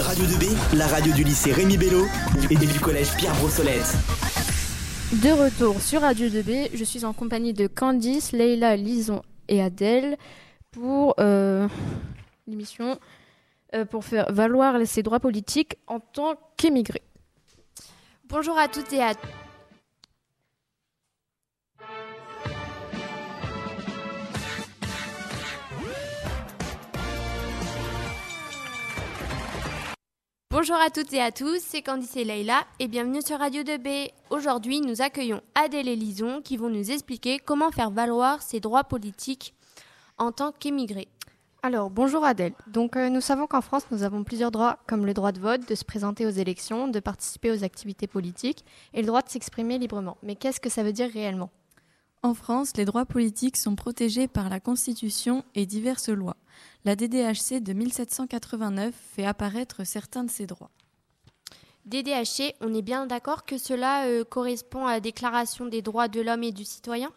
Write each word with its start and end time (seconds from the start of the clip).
Radio 0.00 0.24
2B, 0.24 0.76
la 0.76 0.86
radio 0.86 1.12
du 1.12 1.24
lycée 1.24 1.52
Rémi 1.52 1.76
Bello 1.76 2.06
et 2.50 2.56
du 2.56 2.80
collège 2.80 3.14
Pierre 3.16 3.34
Brossolette. 3.34 3.96
De 5.12 5.30
retour 5.30 5.80
sur 5.80 6.02
Radio 6.02 6.28
2B, 6.28 6.70
je 6.74 6.84
suis 6.84 7.04
en 7.04 7.12
compagnie 7.12 7.52
de 7.52 7.66
Candice, 7.66 8.32
Leïla, 8.32 8.76
Lison 8.76 9.22
et 9.48 9.62
Adèle 9.62 10.16
pour 10.70 11.14
euh, 11.18 11.68
l'émission 12.46 12.98
euh, 13.74 13.84
pour 13.84 14.04
faire 14.04 14.32
valoir 14.32 14.74
ses 14.86 15.02
droits 15.02 15.20
politiques 15.20 15.76
en 15.86 16.00
tant 16.00 16.34
qu'émigré. 16.56 17.02
Bonjour 18.28 18.56
à 18.58 18.68
toutes 18.68 18.92
et 18.92 19.02
à 19.02 19.14
Bonjour 30.60 30.74
à 30.74 30.90
toutes 30.90 31.12
et 31.12 31.20
à 31.20 31.30
tous, 31.30 31.60
c'est 31.60 31.82
Candice 31.82 32.16
et 32.16 32.24
Leïla 32.24 32.64
et 32.80 32.88
bienvenue 32.88 33.22
sur 33.22 33.38
Radio 33.38 33.62
2B. 33.62 34.10
Aujourd'hui, 34.30 34.80
nous 34.80 35.02
accueillons 35.02 35.40
Adèle 35.54 35.86
et 35.86 35.94
Lison 35.94 36.42
qui 36.42 36.56
vont 36.56 36.68
nous 36.68 36.90
expliquer 36.90 37.38
comment 37.38 37.70
faire 37.70 37.92
valoir 37.92 38.42
ses 38.42 38.58
droits 38.58 38.82
politiques 38.82 39.54
en 40.18 40.32
tant 40.32 40.50
qu'émigré. 40.50 41.06
Alors, 41.62 41.90
bonjour 41.90 42.24
Adèle. 42.24 42.54
Donc, 42.66 42.96
euh, 42.96 43.08
nous 43.08 43.20
savons 43.20 43.46
qu'en 43.46 43.60
France, 43.60 43.84
nous 43.92 44.02
avons 44.02 44.24
plusieurs 44.24 44.50
droits, 44.50 44.80
comme 44.88 45.06
le 45.06 45.14
droit 45.14 45.30
de 45.30 45.38
vote, 45.38 45.68
de 45.68 45.76
se 45.76 45.84
présenter 45.84 46.26
aux 46.26 46.30
élections, 46.30 46.88
de 46.88 46.98
participer 46.98 47.52
aux 47.52 47.62
activités 47.62 48.08
politiques 48.08 48.64
et 48.94 49.00
le 49.02 49.06
droit 49.06 49.22
de 49.22 49.28
s'exprimer 49.28 49.78
librement. 49.78 50.18
Mais 50.24 50.34
qu'est-ce 50.34 50.58
que 50.58 50.70
ça 50.70 50.82
veut 50.82 50.92
dire 50.92 51.08
réellement? 51.12 51.50
En 52.24 52.34
France, 52.34 52.72
les 52.76 52.84
droits 52.84 53.06
politiques 53.06 53.56
sont 53.56 53.76
protégés 53.76 54.26
par 54.26 54.48
la 54.48 54.58
Constitution 54.58 55.44
et 55.54 55.66
diverses 55.66 56.08
lois. 56.08 56.36
La 56.84 56.96
DDHC 56.96 57.60
de 57.60 57.72
1789 57.72 58.94
fait 58.94 59.24
apparaître 59.24 59.84
certains 59.84 60.24
de 60.24 60.30
ces 60.30 60.46
droits. 60.46 60.70
DDHC, 61.86 62.54
on 62.60 62.74
est 62.74 62.82
bien 62.82 63.06
d'accord 63.06 63.44
que 63.44 63.58
cela 63.58 64.06
euh, 64.06 64.24
correspond 64.24 64.86
à 64.86 64.92
la 64.92 65.00
Déclaration 65.00 65.66
des 65.66 65.82
droits 65.82 66.08
de 66.08 66.20
l'homme 66.20 66.42
et 66.42 66.52
du 66.52 66.64
citoyen? 66.64 67.10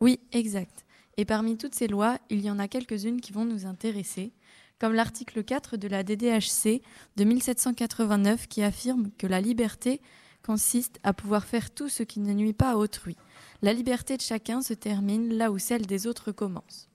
Oui, 0.00 0.20
exact. 0.30 0.84
Et 1.16 1.24
parmi 1.24 1.56
toutes 1.56 1.74
ces 1.74 1.88
lois, 1.88 2.18
il 2.30 2.40
y 2.40 2.50
en 2.50 2.58
a 2.58 2.68
quelques-unes 2.68 3.20
qui 3.20 3.32
vont 3.32 3.44
nous 3.44 3.66
intéresser, 3.66 4.32
comme 4.78 4.94
l'article 4.94 5.44
4 5.44 5.76
de 5.76 5.88
la 5.88 6.04
DDHC 6.04 6.82
de 7.16 7.24
1789 7.24 8.48
qui 8.48 8.62
affirme 8.62 9.10
que 9.18 9.26
la 9.26 9.40
liberté 9.40 10.00
consiste 10.44 10.98
à 11.02 11.12
pouvoir 11.12 11.44
faire 11.44 11.70
tout 11.70 11.88
ce 11.88 12.02
qui 12.02 12.20
ne 12.20 12.32
nuit 12.32 12.52
pas 12.52 12.70
à 12.70 12.76
autrui. 12.76 13.16
La 13.60 13.72
liberté 13.72 14.16
de 14.16 14.22
chacun 14.22 14.62
se 14.62 14.74
termine 14.74 15.34
là 15.36 15.50
où 15.50 15.58
celle 15.58 15.86
des 15.86 16.06
autres 16.06 16.32
commence. 16.32 16.88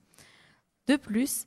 De 0.86 0.96
plus, 0.96 1.46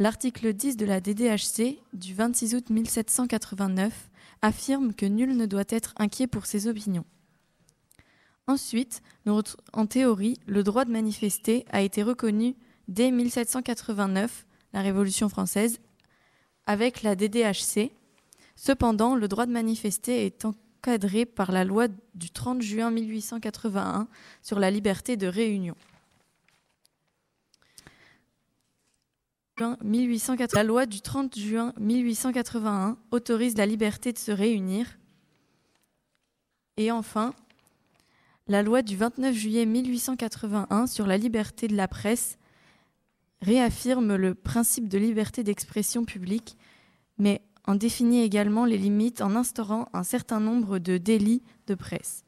L'article 0.00 0.54
10 0.54 0.78
de 0.78 0.86
la 0.86 0.98
DDHC 1.02 1.76
du 1.92 2.14
26 2.14 2.54
août 2.54 2.70
1789 2.70 4.08
affirme 4.40 4.94
que 4.94 5.04
nul 5.04 5.36
ne 5.36 5.44
doit 5.44 5.64
être 5.68 5.92
inquiet 5.98 6.26
pour 6.26 6.46
ses 6.46 6.68
opinions. 6.68 7.04
Ensuite, 8.46 9.02
en 9.26 9.86
théorie, 9.86 10.38
le 10.46 10.62
droit 10.62 10.86
de 10.86 10.90
manifester 10.90 11.66
a 11.70 11.82
été 11.82 12.02
reconnu 12.02 12.56
dès 12.88 13.10
1789, 13.10 14.46
la 14.72 14.80
Révolution 14.80 15.28
française, 15.28 15.80
avec 16.64 17.02
la 17.02 17.14
DDHC. 17.14 17.92
Cependant, 18.56 19.14
le 19.14 19.28
droit 19.28 19.44
de 19.44 19.52
manifester 19.52 20.24
est 20.24 20.46
encadré 20.46 21.26
par 21.26 21.52
la 21.52 21.64
loi 21.64 21.88
du 22.14 22.30
30 22.30 22.62
juin 22.62 22.90
1881 22.90 24.08
sur 24.40 24.60
la 24.60 24.70
liberté 24.70 25.18
de 25.18 25.26
réunion. 25.26 25.76
La 30.54 30.64
loi 30.64 30.86
du 30.86 31.00
30 31.00 31.38
juin 31.38 31.72
1881 31.78 32.96
autorise 33.10 33.56
la 33.56 33.66
liberté 33.66 34.12
de 34.12 34.18
se 34.18 34.32
réunir. 34.32 34.98
Et 36.76 36.90
enfin, 36.90 37.34
la 38.48 38.62
loi 38.62 38.82
du 38.82 38.96
29 38.96 39.34
juillet 39.34 39.66
1881 39.66 40.86
sur 40.86 41.06
la 41.06 41.18
liberté 41.18 41.68
de 41.68 41.76
la 41.76 41.88
presse 41.88 42.38
réaffirme 43.42 44.16
le 44.16 44.34
principe 44.34 44.88
de 44.88 44.98
liberté 44.98 45.44
d'expression 45.44 46.04
publique, 46.04 46.56
mais 47.18 47.42
en 47.66 47.74
définit 47.74 48.22
également 48.22 48.64
les 48.64 48.78
limites 48.78 49.20
en 49.20 49.36
instaurant 49.36 49.88
un 49.92 50.02
certain 50.02 50.40
nombre 50.40 50.78
de 50.78 50.98
délits 50.98 51.42
de 51.66 51.74
presse. 51.74 52.24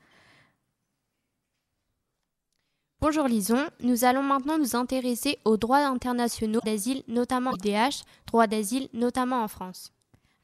Bonjour 3.03 3.27
Lison, 3.27 3.59
nous 3.83 4.05
allons 4.05 4.23
maintenant 4.23 4.59
nous 4.59 4.77
intéresser 4.77 5.37
aux 5.45 5.57
droits 5.57 5.85
internationaux 5.85 6.61
d'asile, 6.65 7.03
notamment 7.09 7.51
DH, 7.51 8.05
droit 8.29 8.47
d'asile, 8.47 8.89
notamment 8.95 9.43
en 9.43 9.49
France. 9.49 9.91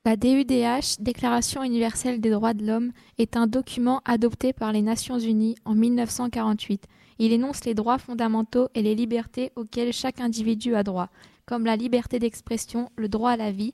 La 0.04 0.16
DUDH, 0.16 0.98
Déclaration 0.98 1.62
universelle 1.62 2.20
des 2.20 2.30
droits 2.30 2.54
de 2.54 2.66
l'homme, 2.66 2.90
est 3.16 3.36
un 3.36 3.46
document 3.46 4.02
adopté 4.04 4.52
par 4.52 4.72
les 4.72 4.82
Nations 4.82 5.20
Unies 5.20 5.54
en 5.64 5.76
1948. 5.76 6.88
Il 7.20 7.32
énonce 7.32 7.64
les 7.64 7.74
droits 7.74 7.98
fondamentaux 7.98 8.66
et 8.74 8.82
les 8.82 8.96
libertés 8.96 9.52
auxquels 9.54 9.92
chaque 9.92 10.20
individu 10.20 10.74
a 10.74 10.82
droit, 10.82 11.10
comme 11.46 11.64
la 11.64 11.76
liberté 11.76 12.18
d'expression, 12.18 12.90
le 12.96 13.08
droit 13.08 13.30
à 13.30 13.36
la 13.36 13.52
vie, 13.52 13.72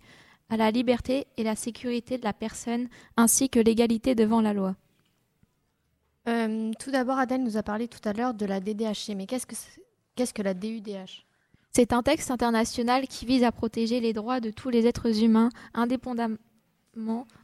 à 0.50 0.58
la 0.58 0.70
liberté 0.70 1.26
et 1.38 1.42
la 1.42 1.56
sécurité 1.56 2.18
de 2.18 2.24
la 2.24 2.34
personne, 2.34 2.88
ainsi 3.16 3.48
que 3.48 3.60
l'égalité 3.60 4.14
devant 4.14 4.42
la 4.42 4.52
loi. 4.52 4.76
Euh, 6.26 6.72
tout 6.78 6.90
d'abord, 6.90 7.18
Adèle 7.18 7.42
nous 7.42 7.56
a 7.56 7.62
parlé 7.62 7.88
tout 7.88 8.06
à 8.08 8.12
l'heure 8.12 8.34
de 8.34 8.46
la 8.46 8.60
DDHC, 8.60 9.14
mais 9.14 9.26
qu'est-ce 9.26 9.46
que, 9.46 9.54
qu'est-ce 10.16 10.32
que 10.32 10.42
la 10.42 10.54
DUDH 10.54 11.26
C'est 11.70 11.92
un 11.92 12.02
texte 12.02 12.30
international 12.30 13.06
qui 13.06 13.26
vise 13.26 13.44
à 13.44 13.52
protéger 13.52 14.00
les 14.00 14.12
droits 14.12 14.40
de 14.40 14.50
tous 14.50 14.70
les 14.70 14.86
êtres 14.86 15.22
humains, 15.22 15.50
indépendamment 15.74 16.38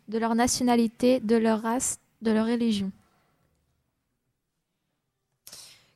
de 0.09 0.19
leur 0.19 0.35
nationalité, 0.35 1.21
de 1.21 1.37
leur 1.37 1.61
race, 1.63 1.99
de 2.23 2.31
leur 2.31 2.47
religion. 2.47 2.91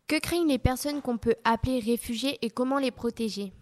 Que 0.07 0.19
craignent 0.19 0.49
les 0.49 0.59
personnes 0.59 1.01
qu'on 1.01 1.17
peut 1.17 1.37
appeler 1.45 1.81
réfugiés 1.81 2.39
et 2.43 2.51
comment 2.51 2.79
les 2.79 2.91
protéger? 2.91 3.53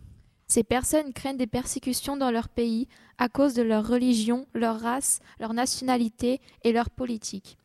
Ces 0.49 0.65
personnes 0.65 1.13
craignent 1.13 1.37
des 1.37 1.47
persécutions 1.47 2.17
dans 2.17 2.33
leur 2.33 2.49
pays 2.49 2.89
à 3.17 3.29
cause 3.29 3.55
de 3.55 3.63
leur 3.63 3.87
religion, 3.87 4.47
leur 4.53 4.81
race, 4.81 5.21
leur 5.39 5.55
nationalité 5.55 6.41
et 6.65 6.73
leur 6.73 6.91
politique. 6.91 7.57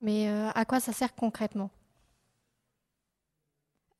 Mais 0.00 0.28
euh, 0.28 0.50
à 0.54 0.64
quoi 0.64 0.80
ça 0.80 0.92
sert 0.92 1.14
concrètement? 1.14 1.70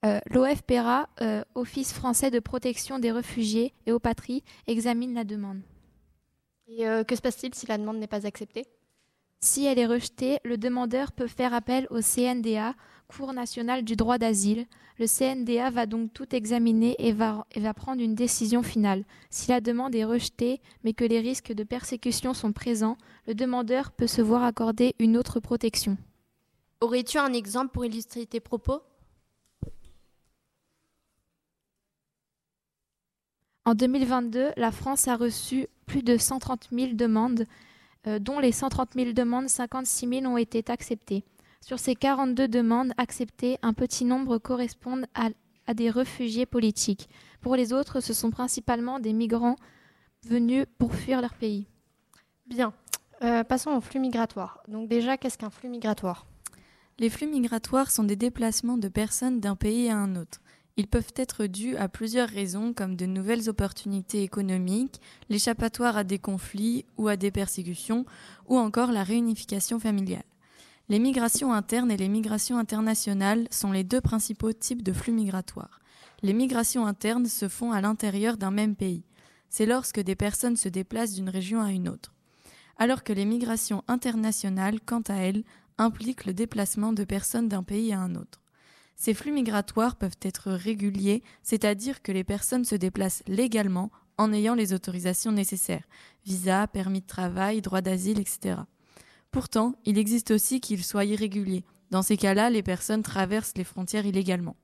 Euh, 0.04 0.18
L'OFPRA, 0.30 1.08
euh, 1.20 1.44
Office 1.54 1.92
français 1.92 2.30
de 2.30 2.40
protection 2.40 2.98
des 2.98 3.12
réfugiés 3.12 3.74
et 3.86 3.92
aux 3.92 3.98
patries, 3.98 4.42
examine 4.66 5.14
la 5.14 5.24
demande. 5.24 5.60
Et 6.68 6.84
que 7.04 7.16
se 7.16 7.20
passe-t-il 7.20 7.52
si 7.52 7.66
la 7.66 7.78
demande 7.78 7.98
n'est 7.98 8.06
pas 8.06 8.26
acceptée? 8.26 8.64
Si 9.40 9.66
elle 9.66 9.80
est 9.80 9.86
rejetée, 9.86 10.38
le 10.44 10.56
demandeur 10.56 11.10
peut 11.10 11.26
faire 11.26 11.52
appel 11.52 11.88
au 11.90 12.00
CNDA, 12.00 12.74
Cour 13.10 13.32
nationale 13.32 13.82
du 13.82 13.96
droit 13.96 14.18
d'asile. 14.18 14.66
Le 15.00 15.06
CNDA 15.06 15.70
va 15.70 15.86
donc 15.86 16.12
tout 16.12 16.32
examiner 16.32 16.94
et 17.00 17.12
va, 17.12 17.44
et 17.50 17.58
va 17.58 17.74
prendre 17.74 18.00
une 18.00 18.14
décision 18.14 18.62
finale. 18.62 19.04
Si 19.30 19.50
la 19.50 19.60
demande 19.60 19.96
est 19.96 20.04
rejetée, 20.04 20.60
mais 20.84 20.92
que 20.92 21.04
les 21.04 21.18
risques 21.18 21.52
de 21.52 21.64
persécution 21.64 22.34
sont 22.34 22.52
présents, 22.52 22.96
le 23.26 23.34
demandeur 23.34 23.90
peut 23.90 24.06
se 24.06 24.22
voir 24.22 24.44
accorder 24.44 24.94
une 25.00 25.16
autre 25.16 25.40
protection. 25.40 25.98
Aurais-tu 26.80 27.18
un 27.18 27.32
exemple 27.32 27.72
pour 27.72 27.84
illustrer 27.84 28.26
tes 28.26 28.38
propos? 28.38 28.80
En 33.64 33.74
2022, 33.74 34.52
la 34.56 34.70
France 34.70 35.08
a 35.08 35.16
reçu 35.16 35.66
plus 35.86 36.04
de 36.04 36.16
130 36.16 36.68
000 36.70 36.92
demandes, 36.92 37.44
euh, 38.06 38.20
dont 38.20 38.38
les 38.38 38.52
130 38.52 38.90
000 38.94 39.12
demandes, 39.14 39.48
56 39.48 40.08
000 40.08 40.26
ont 40.26 40.36
été 40.36 40.62
acceptées. 40.68 41.24
Sur 41.64 41.78
ces 41.78 41.94
42 41.94 42.48
demandes 42.48 42.92
acceptées, 42.96 43.58
un 43.62 43.72
petit 43.72 44.04
nombre 44.04 44.38
correspondent 44.38 45.06
à, 45.14 45.30
des 45.74 45.90
réfugiés 45.90 46.46
politiques. 46.46 47.08
Pour 47.40 47.54
les 47.54 47.72
autres, 47.72 48.00
ce 48.00 48.12
sont 48.12 48.30
principalement 48.30 48.98
des 48.98 49.12
migrants 49.12 49.56
venus 50.24 50.66
pour 50.78 50.94
fuir 50.94 51.20
leur 51.20 51.34
pays. 51.34 51.66
Bien. 52.46 52.72
Euh, 53.22 53.44
passons 53.44 53.70
au 53.70 53.80
flux 53.80 54.00
migratoire. 54.00 54.62
Donc 54.66 54.88
déjà, 54.88 55.16
qu'est-ce 55.16 55.38
qu'un 55.38 55.50
flux 55.50 55.68
migratoire? 55.68 56.26
Les 56.98 57.08
flux 57.08 57.26
migratoires 57.26 57.90
sont 57.90 58.04
des 58.04 58.16
déplacements 58.16 58.78
de 58.78 58.88
personnes 58.88 59.40
d'un 59.40 59.56
pays 59.56 59.90
à 59.90 59.96
un 59.96 60.16
autre. 60.16 60.40
Ils 60.76 60.88
peuvent 60.88 61.12
être 61.16 61.46
dus 61.46 61.76
à 61.76 61.88
plusieurs 61.88 62.28
raisons 62.28 62.72
comme 62.72 62.96
de 62.96 63.06
nouvelles 63.06 63.48
opportunités 63.48 64.22
économiques, 64.22 65.00
l'échappatoire 65.28 65.96
à 65.96 66.04
des 66.04 66.18
conflits 66.18 66.86
ou 66.96 67.08
à 67.08 67.16
des 67.16 67.30
persécutions, 67.30 68.06
ou 68.48 68.58
encore 68.58 68.90
la 68.90 69.04
réunification 69.04 69.78
familiale. 69.78 70.24
Les 70.90 70.98
migrations 70.98 71.52
internes 71.52 71.92
et 71.92 71.96
les 71.96 72.08
migrations 72.08 72.58
internationales 72.58 73.46
sont 73.52 73.70
les 73.70 73.84
deux 73.84 74.00
principaux 74.00 74.52
types 74.52 74.82
de 74.82 74.92
flux 74.92 75.12
migratoires. 75.12 75.78
Les 76.22 76.32
migrations 76.32 76.84
internes 76.84 77.26
se 77.26 77.46
font 77.46 77.70
à 77.70 77.80
l'intérieur 77.80 78.36
d'un 78.36 78.50
même 78.50 78.74
pays. 78.74 79.04
C'est 79.48 79.66
lorsque 79.66 80.00
des 80.00 80.16
personnes 80.16 80.56
se 80.56 80.68
déplacent 80.68 81.14
d'une 81.14 81.28
région 81.28 81.60
à 81.60 81.70
une 81.70 81.88
autre. 81.88 82.12
Alors 82.76 83.04
que 83.04 83.12
les 83.12 83.24
migrations 83.24 83.84
internationales, 83.86 84.80
quant 84.84 85.02
à 85.06 85.14
elles, 85.14 85.44
impliquent 85.78 86.24
le 86.24 86.34
déplacement 86.34 86.92
de 86.92 87.04
personnes 87.04 87.48
d'un 87.48 87.62
pays 87.62 87.92
à 87.92 88.00
un 88.00 88.16
autre. 88.16 88.42
Ces 88.96 89.14
flux 89.14 89.30
migratoires 89.30 89.94
peuvent 89.94 90.18
être 90.22 90.50
réguliers, 90.50 91.22
c'est-à-dire 91.44 92.02
que 92.02 92.10
les 92.10 92.24
personnes 92.24 92.64
se 92.64 92.74
déplacent 92.74 93.22
légalement 93.28 93.92
en 94.18 94.32
ayant 94.32 94.56
les 94.56 94.72
autorisations 94.72 95.30
nécessaires, 95.30 95.86
visa, 96.26 96.66
permis 96.66 97.00
de 97.00 97.06
travail, 97.06 97.62
droit 97.62 97.80
d'asile, 97.80 98.18
etc. 98.18 98.56
Pourtant, 99.30 99.74
il 99.84 99.98
existe 99.98 100.30
aussi 100.32 100.60
qu'ils 100.60 100.84
soient 100.84 101.04
irréguliers. 101.04 101.64
Dans 101.90 102.02
ces 102.02 102.16
cas-là, 102.16 102.50
les 102.50 102.62
personnes 102.62 103.02
traversent 103.02 103.56
les 103.56 103.64
frontières 103.64 104.06
illégalement. 104.06 104.56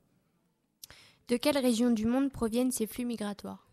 De 1.29 1.37
quelle 1.37 1.59
région 1.59 1.91
du 1.91 2.07
monde 2.07 2.31
proviennent 2.31 2.73
ces 2.73 2.87
flux 2.87 3.05
migratoires? 3.05 3.67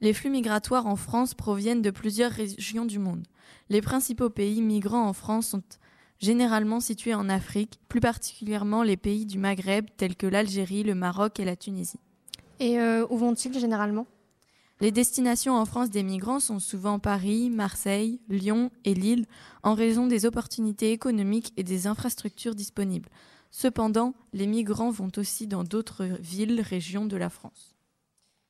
Les 0.00 0.12
flux 0.12 0.30
migratoires 0.30 0.86
en 0.86 0.96
France 0.96 1.34
proviennent 1.34 1.82
de 1.82 1.90
plusieurs 1.90 2.30
régions 2.30 2.84
du 2.84 2.98
monde. 2.98 3.26
Les 3.68 3.80
principaux 3.80 4.30
pays 4.30 4.60
migrants 4.60 5.08
en 5.08 5.12
France 5.12 5.48
sont 5.48 5.62
généralement 6.20 6.80
situés 6.80 7.14
en 7.14 7.28
Afrique, 7.28 7.80
plus 7.88 8.00
particulièrement 8.00 8.82
les 8.82 8.96
pays 8.96 9.26
du 9.26 9.38
Maghreb 9.38 9.86
tels 9.96 10.16
que 10.16 10.26
l'Algérie, 10.26 10.82
le 10.82 10.94
Maroc 10.94 11.40
et 11.40 11.44
la 11.44 11.56
Tunisie. 11.56 12.00
Et 12.60 12.78
euh, 12.78 13.06
où 13.10 13.16
vont-ils 13.16 13.58
généralement? 13.58 14.06
Les 14.80 14.90
destinations 14.90 15.54
en 15.54 15.64
France 15.64 15.90
des 15.90 16.02
migrants 16.02 16.40
sont 16.40 16.58
souvent 16.58 16.98
Paris, 16.98 17.48
Marseille, 17.48 18.20
Lyon 18.28 18.70
et 18.84 18.94
Lille 18.94 19.26
en 19.62 19.74
raison 19.74 20.06
des 20.06 20.26
opportunités 20.26 20.90
économiques 20.90 21.52
et 21.56 21.62
des 21.62 21.86
infrastructures 21.86 22.56
disponibles. 22.56 23.08
Cependant, 23.52 24.14
les 24.32 24.48
migrants 24.48 24.90
vont 24.90 25.12
aussi 25.16 25.46
dans 25.46 25.62
d'autres 25.62 26.04
villes, 26.18 26.60
régions 26.60 27.06
de 27.06 27.16
la 27.16 27.30
France. 27.30 27.76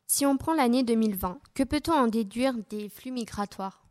Si 0.07 0.25
on 0.25 0.39
prend 0.39 0.55
l'année 0.55 0.83
2020, 0.83 1.41
que 1.55 1.63
peut-on 1.63 1.93
en 1.93 2.07
déduire 2.07 2.55
des 2.71 2.89
flux 2.89 3.11
migratoires? 3.11 3.85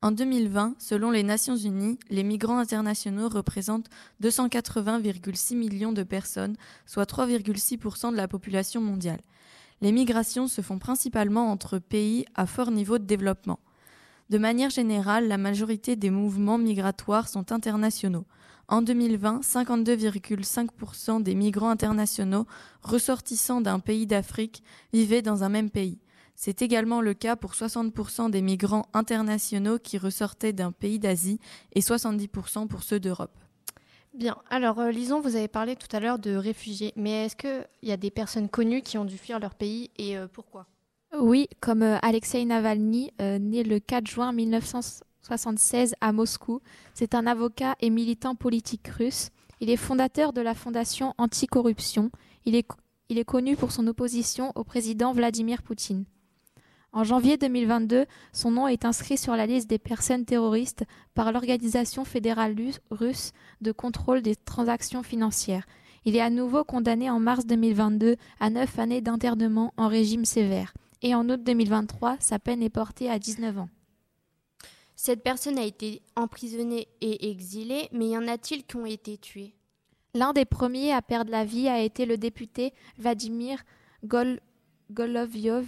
En 0.00 0.12
2020, 0.12 0.76
selon 0.78 1.10
les 1.10 1.22
Nations 1.22 1.56
Unies, 1.56 1.98
les 2.08 2.22
migrants 2.22 2.58
internationaux 2.58 3.28
représentent 3.28 3.88
280,6 4.22 5.56
millions 5.56 5.92
de 5.92 6.02
personnes, 6.04 6.56
soit 6.86 7.10
3,6% 7.10 8.12
de 8.12 8.16
la 8.16 8.28
population 8.28 8.80
mondiale. 8.80 9.20
Les 9.82 9.92
migrations 9.92 10.48
se 10.48 10.62
font 10.62 10.78
principalement 10.78 11.50
entre 11.50 11.78
pays 11.78 12.24
à 12.34 12.46
fort 12.46 12.70
niveau 12.70 12.98
de 12.98 13.04
développement. 13.04 13.60
De 14.30 14.38
manière 14.38 14.70
générale, 14.70 15.28
la 15.28 15.38
majorité 15.38 15.94
des 15.94 16.10
mouvements 16.10 16.58
migratoires 16.58 17.28
sont 17.28 17.52
internationaux. 17.52 18.24
En 18.68 18.82
2020, 18.82 19.42
52,5% 19.42 21.22
des 21.22 21.34
migrants 21.36 21.70
internationaux 21.70 22.46
ressortissant 22.82 23.60
d'un 23.60 23.78
pays 23.78 24.06
d'Afrique 24.06 24.64
vivaient 24.92 25.22
dans 25.22 25.44
un 25.44 25.48
même 25.48 25.70
pays. 25.70 26.00
C'est 26.34 26.62
également 26.62 27.00
le 27.00 27.14
cas 27.14 27.36
pour 27.36 27.52
60% 27.52 28.30
des 28.30 28.42
migrants 28.42 28.88
internationaux 28.92 29.78
qui 29.78 29.98
ressortaient 29.98 30.52
d'un 30.52 30.72
pays 30.72 30.98
d'Asie 30.98 31.38
et 31.74 31.80
70% 31.80 32.66
pour 32.66 32.82
ceux 32.82 32.98
d'Europe. 32.98 33.38
Bien, 34.16 34.38
alors 34.48 34.78
euh, 34.78 34.90
Lison, 34.90 35.20
vous 35.20 35.36
avez 35.36 35.46
parlé 35.46 35.76
tout 35.76 35.94
à 35.94 36.00
l'heure 36.00 36.18
de 36.18 36.34
réfugiés, 36.34 36.94
mais 36.96 37.26
est-ce 37.26 37.36
qu'il 37.36 37.66
y 37.82 37.92
a 37.92 37.98
des 37.98 38.10
personnes 38.10 38.48
connues 38.48 38.80
qui 38.80 38.96
ont 38.96 39.04
dû 39.04 39.18
fuir 39.18 39.38
leur 39.38 39.54
pays 39.54 39.90
et 39.98 40.16
euh, 40.16 40.26
pourquoi? 40.26 40.66
Oui, 41.18 41.48
comme 41.60 41.82
euh, 41.82 41.98
Alexei 42.00 42.42
Navalny, 42.46 43.10
né 43.20 43.62
le 43.62 43.78
4 43.78 44.06
juin 44.06 44.32
1976 44.32 45.94
à 46.00 46.12
Moscou. 46.12 46.62
C'est 46.94 47.14
un 47.14 47.26
avocat 47.26 47.76
et 47.80 47.90
militant 47.90 48.34
politique 48.34 48.88
russe. 48.88 49.28
Il 49.60 49.68
est 49.68 49.76
fondateur 49.76 50.32
de 50.32 50.40
la 50.40 50.54
fondation 50.54 51.12
Anticorruption. 51.18 52.10
Il 52.46 52.56
est 52.56 53.24
connu 53.24 53.54
pour 53.54 53.70
son 53.70 53.86
opposition 53.86 54.50
au 54.54 54.64
président 54.64 55.12
Vladimir 55.12 55.62
Poutine. 55.62 56.06
En 56.96 57.04
janvier 57.04 57.36
2022, 57.36 58.06
son 58.32 58.50
nom 58.52 58.68
est 58.68 58.86
inscrit 58.86 59.18
sur 59.18 59.36
la 59.36 59.44
liste 59.44 59.68
des 59.68 59.78
personnes 59.78 60.24
terroristes 60.24 60.84
par 61.12 61.30
l'Organisation 61.30 62.06
fédérale 62.06 62.56
russe 62.90 63.32
de 63.60 63.70
contrôle 63.70 64.22
des 64.22 64.34
transactions 64.34 65.02
financières. 65.02 65.66
Il 66.06 66.16
est 66.16 66.22
à 66.22 66.30
nouveau 66.30 66.64
condamné 66.64 67.10
en 67.10 67.20
mars 67.20 67.44
2022 67.44 68.16
à 68.40 68.48
neuf 68.48 68.78
années 68.78 69.02
d'internement 69.02 69.74
en 69.76 69.88
régime 69.88 70.24
sévère. 70.24 70.72
Et 71.02 71.14
en 71.14 71.28
août 71.28 71.42
2023, 71.44 72.16
sa 72.18 72.38
peine 72.38 72.62
est 72.62 72.70
portée 72.70 73.10
à 73.10 73.18
19 73.18 73.58
ans. 73.58 73.68
Cette 74.94 75.22
personne 75.22 75.58
a 75.58 75.64
été 75.64 76.00
emprisonnée 76.16 76.88
et 77.02 77.30
exilée, 77.30 77.90
mais 77.92 78.08
y 78.08 78.16
en 78.16 78.26
a-t-il 78.26 78.64
qui 78.64 78.76
ont 78.76 78.86
été 78.86 79.18
tués? 79.18 79.54
L'un 80.14 80.32
des 80.32 80.46
premiers 80.46 80.94
à 80.94 81.02
perdre 81.02 81.30
la 81.30 81.44
vie 81.44 81.68
a 81.68 81.78
été 81.78 82.06
le 82.06 82.16
député 82.16 82.72
Vladimir 82.96 83.64
Gol 84.02 84.40
Golovyov, 84.90 85.66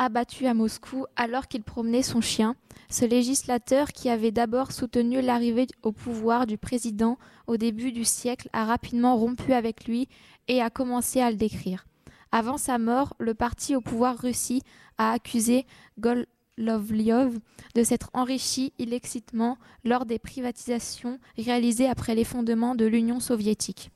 abattu 0.00 0.46
à 0.46 0.54
Moscou 0.54 1.04
alors 1.14 1.46
qu'il 1.46 1.62
promenait 1.62 2.02
son 2.02 2.22
chien, 2.22 2.56
ce 2.88 3.04
législateur 3.04 3.88
qui 3.88 4.08
avait 4.08 4.30
d'abord 4.30 4.72
soutenu 4.72 5.20
l'arrivée 5.20 5.66
au 5.82 5.92
pouvoir 5.92 6.46
du 6.46 6.56
président 6.56 7.18
au 7.46 7.58
début 7.58 7.92
du 7.92 8.06
siècle 8.06 8.48
a 8.54 8.64
rapidement 8.64 9.16
rompu 9.16 9.52
avec 9.52 9.84
lui 9.84 10.08
et 10.48 10.62
a 10.62 10.70
commencé 10.70 11.20
à 11.20 11.30
le 11.30 11.36
décrire. 11.36 11.84
Avant 12.32 12.56
sa 12.56 12.78
mort, 12.78 13.14
le 13.18 13.34
parti 13.34 13.76
au 13.76 13.82
pouvoir 13.82 14.16
Russie 14.16 14.62
a 14.96 15.12
accusé 15.12 15.66
Golovlyov 15.98 17.38
de 17.74 17.82
s'être 17.82 18.08
enrichi 18.14 18.72
illicitement 18.78 19.58
lors 19.84 20.06
des 20.06 20.18
privatisations 20.18 21.18
réalisées 21.36 21.88
après 21.88 22.14
l'effondrement 22.14 22.74
de 22.74 22.86
l'Union 22.86 23.20
soviétique. 23.20 23.90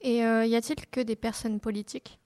Et 0.00 0.24
euh, 0.24 0.44
y 0.46 0.56
a-t-il 0.56 0.84
que 0.86 1.00
des 1.00 1.16
personnes 1.16 1.60
politiques? 1.60 2.18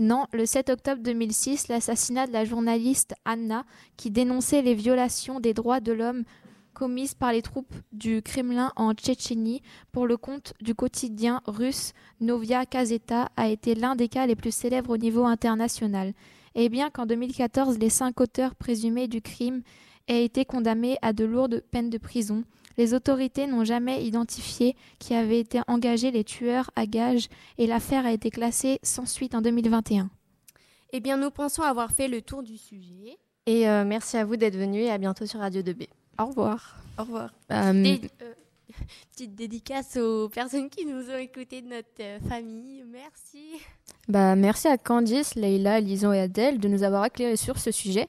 Non, 0.00 0.26
le 0.32 0.46
7 0.46 0.70
octobre 0.70 1.02
2006, 1.02 1.68
l'assassinat 1.68 2.26
de 2.26 2.32
la 2.32 2.46
journaliste 2.46 3.14
Anna, 3.26 3.64
qui 3.98 4.10
dénonçait 4.10 4.62
les 4.62 4.74
violations 4.74 5.40
des 5.40 5.52
droits 5.52 5.80
de 5.80 5.92
l'homme 5.92 6.24
commises 6.72 7.14
par 7.14 7.32
les 7.32 7.42
troupes 7.42 7.74
du 7.92 8.22
Kremlin 8.22 8.72
en 8.76 8.94
Tchétchénie 8.94 9.60
pour 9.92 10.06
le 10.06 10.16
compte 10.16 10.54
du 10.62 10.74
quotidien 10.74 11.42
russe 11.46 11.92
Novia 12.20 12.64
Gazeta, 12.64 13.28
a 13.36 13.48
été 13.48 13.74
l'un 13.74 13.94
des 13.94 14.08
cas 14.08 14.26
les 14.26 14.36
plus 14.36 14.54
célèbres 14.54 14.94
au 14.94 14.96
niveau 14.96 15.26
international. 15.26 16.14
Et 16.54 16.70
bien 16.70 16.88
qu'en 16.88 17.04
2014, 17.04 17.78
les 17.78 17.90
cinq 17.90 18.20
auteurs 18.22 18.54
présumés 18.54 19.08
du 19.08 19.20
crime 19.20 19.62
aient 20.08 20.24
été 20.24 20.46
condamnés 20.46 20.96
à 21.02 21.12
de 21.12 21.24
lourdes 21.24 21.62
peines 21.70 21.90
de 21.90 21.98
prison, 21.98 22.44
les 22.80 22.94
autorités 22.94 23.46
n'ont 23.46 23.64
jamais 23.64 24.02
identifié 24.06 24.74
qui 24.98 25.12
avait 25.14 25.38
été 25.38 25.60
engagé 25.68 26.10
les 26.10 26.24
tueurs 26.24 26.70
à 26.76 26.86
gages 26.86 27.28
et 27.58 27.66
l'affaire 27.66 28.06
a 28.06 28.12
été 28.12 28.30
classée 28.30 28.78
sans 28.82 29.04
suite 29.04 29.34
en 29.34 29.42
2021. 29.42 30.08
Eh 30.94 31.00
bien, 31.00 31.18
nous 31.18 31.30
pensons 31.30 31.60
avoir 31.60 31.92
fait 31.92 32.08
le 32.08 32.22
tour 32.22 32.42
du 32.42 32.56
sujet. 32.56 33.18
Et 33.44 33.68
euh, 33.68 33.84
merci 33.84 34.16
à 34.16 34.24
vous 34.24 34.36
d'être 34.36 34.56
venus 34.56 34.86
et 34.86 34.90
à 34.90 34.96
bientôt 34.96 35.26
sur 35.26 35.40
Radio 35.40 35.60
2B. 35.60 35.88
Au 36.18 36.24
revoir. 36.24 36.78
Au 36.98 37.02
revoir. 37.02 37.34
Euh, 37.52 37.72
euh, 37.84 38.32
petite 39.12 39.34
dédicace 39.34 39.98
aux 39.98 40.30
personnes 40.30 40.70
qui 40.70 40.86
nous 40.86 41.10
ont 41.10 41.18
écoutés 41.18 41.60
de 41.60 41.68
notre 41.68 42.28
famille. 42.30 42.82
Merci. 42.90 43.60
Bah, 44.08 44.36
merci 44.36 44.68
à 44.68 44.78
Candice, 44.78 45.34
Leïla, 45.34 45.80
Lison 45.80 46.14
et 46.14 46.20
Adèle 46.20 46.58
de 46.58 46.68
nous 46.68 46.82
avoir 46.82 47.04
éclairés 47.04 47.36
sur 47.36 47.58
ce 47.58 47.70
sujet. 47.72 48.06